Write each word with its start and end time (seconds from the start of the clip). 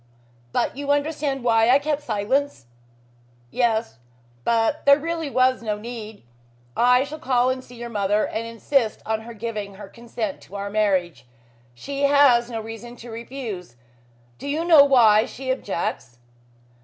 But 0.51 0.75
you 0.75 0.89
understand 0.89 1.43
why 1.43 1.69
I 1.69 1.77
kept 1.77 2.01
silence?" 2.01 2.65
"Yes. 3.51 3.99
But 4.43 4.83
there 4.87 4.95
was 4.99 5.03
really 5.03 5.29
no 5.29 5.77
need. 5.77 6.23
I 6.75 7.03
shall 7.03 7.19
call 7.19 7.51
and 7.51 7.63
see 7.63 7.75
your 7.75 7.87
mother 7.91 8.25
and 8.25 8.47
insist 8.47 9.03
on 9.05 9.21
her 9.21 9.35
giving 9.35 9.75
her 9.75 9.87
consent 9.87 10.41
to 10.41 10.55
our 10.55 10.71
marriage. 10.71 11.27
She 11.75 12.05
has 12.05 12.49
no 12.49 12.59
reason 12.59 12.95
to 12.95 13.11
refuse. 13.11 13.75
Do 14.39 14.47
you 14.47 14.65
know 14.65 14.83
why 14.83 15.25
she 15.27 15.51
objects?" 15.51 16.17